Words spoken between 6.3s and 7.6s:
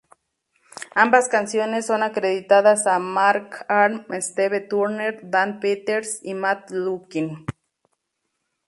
Matt Lukin.